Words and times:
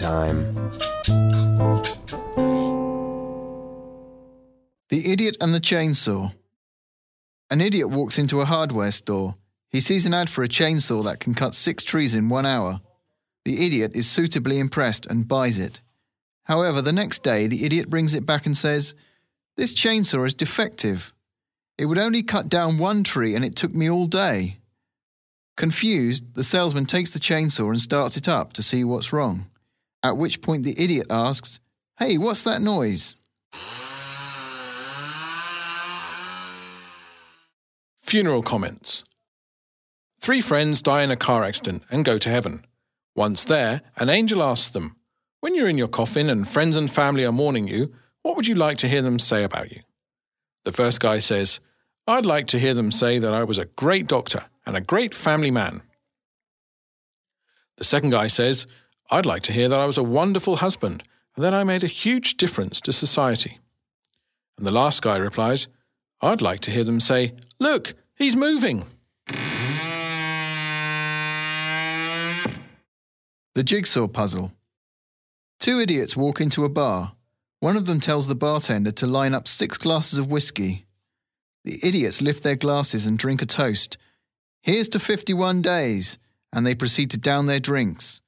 time. 0.00 0.54
The 4.88 5.12
Idiot 5.12 5.36
and 5.40 5.54
the 5.54 5.60
Chainsaw. 5.60 6.32
An 7.50 7.60
idiot 7.60 7.90
walks 7.90 8.16
into 8.16 8.40
a 8.40 8.44
hardware 8.44 8.92
store. 8.92 9.34
He 9.68 9.80
sees 9.80 10.06
an 10.06 10.14
ad 10.14 10.30
for 10.30 10.42
a 10.42 10.48
chainsaw 10.48 11.04
that 11.04 11.20
can 11.20 11.34
cut 11.34 11.54
six 11.54 11.82
trees 11.82 12.14
in 12.14 12.28
one 12.28 12.46
hour. 12.46 12.80
The 13.44 13.66
idiot 13.66 13.92
is 13.94 14.08
suitably 14.08 14.58
impressed 14.58 15.04
and 15.06 15.28
buys 15.28 15.58
it. 15.58 15.80
However, 16.44 16.80
the 16.80 16.92
next 16.92 17.22
day, 17.22 17.46
the 17.46 17.64
idiot 17.64 17.90
brings 17.90 18.14
it 18.14 18.24
back 18.24 18.46
and 18.46 18.56
says, 18.56 18.94
This 19.56 19.72
chainsaw 19.72 20.26
is 20.26 20.34
defective. 20.34 21.12
It 21.76 21.86
would 21.86 21.98
only 21.98 22.22
cut 22.22 22.48
down 22.48 22.78
one 22.78 23.02
tree 23.02 23.34
and 23.34 23.44
it 23.44 23.56
took 23.56 23.74
me 23.74 23.90
all 23.90 24.06
day. 24.06 24.58
Confused, 25.56 26.34
the 26.34 26.44
salesman 26.44 26.86
takes 26.86 27.10
the 27.10 27.18
chainsaw 27.18 27.68
and 27.68 27.80
starts 27.80 28.16
it 28.16 28.28
up 28.28 28.52
to 28.54 28.62
see 28.62 28.84
what's 28.84 29.12
wrong. 29.12 29.49
At 30.02 30.16
which 30.16 30.40
point 30.40 30.64
the 30.64 30.80
idiot 30.80 31.06
asks, 31.10 31.60
Hey, 31.98 32.16
what's 32.16 32.42
that 32.44 32.62
noise? 32.62 33.16
Funeral 38.02 38.42
comments. 38.42 39.04
Three 40.20 40.40
friends 40.40 40.82
die 40.82 41.02
in 41.02 41.10
a 41.10 41.16
car 41.16 41.44
accident 41.44 41.82
and 41.90 42.04
go 42.04 42.18
to 42.18 42.28
heaven. 42.28 42.64
Once 43.14 43.44
there, 43.44 43.82
an 43.96 44.08
angel 44.08 44.42
asks 44.42 44.70
them, 44.70 44.96
When 45.40 45.54
you're 45.54 45.68
in 45.68 45.78
your 45.78 45.88
coffin 45.88 46.30
and 46.30 46.48
friends 46.48 46.76
and 46.76 46.90
family 46.90 47.24
are 47.24 47.32
mourning 47.32 47.68
you, 47.68 47.94
what 48.22 48.36
would 48.36 48.46
you 48.46 48.54
like 48.54 48.78
to 48.78 48.88
hear 48.88 49.02
them 49.02 49.18
say 49.18 49.44
about 49.44 49.70
you? 49.70 49.82
The 50.64 50.72
first 50.72 51.00
guy 51.00 51.18
says, 51.18 51.60
I'd 52.06 52.26
like 52.26 52.46
to 52.48 52.58
hear 52.58 52.74
them 52.74 52.90
say 52.90 53.18
that 53.18 53.32
I 53.32 53.44
was 53.44 53.58
a 53.58 53.66
great 53.66 54.06
doctor 54.06 54.46
and 54.66 54.76
a 54.76 54.80
great 54.80 55.14
family 55.14 55.50
man. 55.50 55.82
The 57.76 57.84
second 57.84 58.10
guy 58.10 58.26
says, 58.26 58.66
I'd 59.12 59.26
like 59.26 59.42
to 59.44 59.52
hear 59.52 59.68
that 59.68 59.80
I 59.80 59.86
was 59.86 59.98
a 59.98 60.04
wonderful 60.04 60.56
husband 60.56 61.02
and 61.34 61.44
that 61.44 61.52
I 61.52 61.64
made 61.64 61.82
a 61.82 61.88
huge 61.88 62.36
difference 62.36 62.80
to 62.82 62.92
society. 62.92 63.58
And 64.56 64.64
the 64.64 64.70
last 64.70 65.02
guy 65.02 65.16
replies, 65.16 65.66
I'd 66.20 66.40
like 66.40 66.60
to 66.60 66.70
hear 66.70 66.84
them 66.84 67.00
say, 67.00 67.34
Look, 67.58 67.94
he's 68.14 68.36
moving. 68.36 68.84
The 73.54 73.64
Jigsaw 73.64 74.06
Puzzle. 74.06 74.52
Two 75.58 75.80
idiots 75.80 76.16
walk 76.16 76.40
into 76.40 76.64
a 76.64 76.68
bar. 76.68 77.14
One 77.58 77.76
of 77.76 77.86
them 77.86 77.98
tells 77.98 78.28
the 78.28 78.36
bartender 78.36 78.92
to 78.92 79.06
line 79.06 79.34
up 79.34 79.48
six 79.48 79.76
glasses 79.76 80.20
of 80.20 80.30
whiskey. 80.30 80.86
The 81.64 81.80
idiots 81.82 82.22
lift 82.22 82.44
their 82.44 82.56
glasses 82.56 83.06
and 83.06 83.18
drink 83.18 83.42
a 83.42 83.46
toast. 83.46 83.98
Here's 84.62 84.88
to 84.90 85.00
51 85.00 85.62
days, 85.62 86.18
and 86.52 86.64
they 86.64 86.74
proceed 86.76 87.10
to 87.10 87.18
down 87.18 87.46
their 87.46 87.60
drinks. 87.60 88.22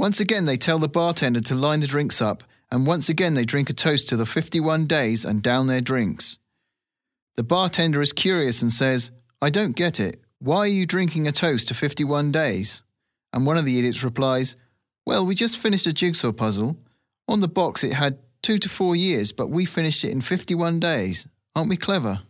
Once 0.00 0.18
again, 0.18 0.46
they 0.46 0.56
tell 0.56 0.78
the 0.78 0.88
bartender 0.88 1.42
to 1.42 1.54
line 1.54 1.80
the 1.80 1.86
drinks 1.86 2.22
up, 2.22 2.42
and 2.72 2.86
once 2.86 3.10
again, 3.10 3.34
they 3.34 3.44
drink 3.44 3.68
a 3.68 3.74
toast 3.74 4.08
to 4.08 4.16
the 4.16 4.24
51 4.24 4.86
days 4.86 5.26
and 5.26 5.42
down 5.42 5.66
their 5.66 5.82
drinks. 5.82 6.38
The 7.36 7.42
bartender 7.42 8.00
is 8.00 8.14
curious 8.14 8.62
and 8.62 8.72
says, 8.72 9.10
I 9.42 9.50
don't 9.50 9.76
get 9.76 10.00
it. 10.00 10.18
Why 10.38 10.60
are 10.60 10.66
you 10.66 10.86
drinking 10.86 11.28
a 11.28 11.32
toast 11.32 11.68
to 11.68 11.74
51 11.74 12.32
days? 12.32 12.82
And 13.34 13.44
one 13.44 13.58
of 13.58 13.66
the 13.66 13.78
idiots 13.78 14.02
replies, 14.02 14.56
Well, 15.04 15.26
we 15.26 15.34
just 15.34 15.58
finished 15.58 15.86
a 15.86 15.92
jigsaw 15.92 16.32
puzzle. 16.32 16.78
On 17.28 17.40
the 17.40 17.46
box, 17.46 17.84
it 17.84 17.92
had 17.92 18.20
two 18.40 18.56
to 18.56 18.70
four 18.70 18.96
years, 18.96 19.32
but 19.32 19.50
we 19.50 19.66
finished 19.66 20.02
it 20.02 20.12
in 20.12 20.22
51 20.22 20.80
days. 20.80 21.26
Aren't 21.54 21.68
we 21.68 21.76
clever? 21.76 22.20